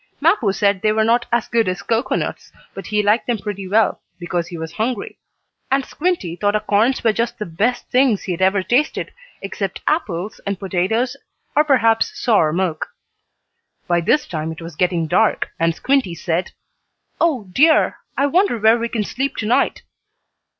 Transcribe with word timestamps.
Mappo 0.19 0.51
said 0.51 0.81
they 0.81 0.91
were 0.91 1.03
not 1.03 1.27
as 1.31 1.47
good 1.47 1.67
as 1.67 1.83
cocoanuts, 1.83 2.51
but 2.73 2.87
he 2.87 3.03
liked 3.03 3.27
them 3.27 3.37
pretty 3.37 3.67
well, 3.67 4.01
because 4.19 4.47
he 4.47 4.57
was 4.57 4.71
hungry. 4.71 5.19
And 5.69 5.85
Squinty 5.85 6.35
thought 6.35 6.55
acorns 6.55 7.03
were 7.03 7.13
just 7.13 7.37
the 7.37 7.45
best 7.45 7.87
things 7.89 8.23
he 8.23 8.31
had 8.31 8.41
ever 8.41 8.63
tasted, 8.63 9.13
except 9.43 9.81
apples, 9.87 10.41
and 10.47 10.57
potatoes 10.57 11.17
or 11.55 11.63
perhaps 11.63 12.19
sour 12.19 12.51
milk. 12.51 12.87
By 13.87 14.01
this 14.01 14.25
time 14.27 14.51
it 14.51 14.59
was 14.59 14.75
getting 14.75 15.05
dark, 15.05 15.49
and 15.59 15.75
Squinty 15.75 16.15
said: 16.15 16.49
"Oh 17.19 17.47
dear, 17.53 17.97
I 18.17 18.25
wonder 18.25 18.57
where 18.57 18.79
we 18.79 18.89
can 18.89 19.03
sleep 19.03 19.35
tonight?" 19.37 19.83